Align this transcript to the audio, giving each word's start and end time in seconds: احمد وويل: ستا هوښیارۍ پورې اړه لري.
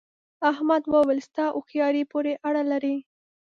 احمد 0.51 0.83
وويل: 0.93 1.19
ستا 1.27 1.45
هوښیارۍ 1.55 2.03
پورې 2.11 2.33
اړه 2.47 2.63
لري. 2.71 2.95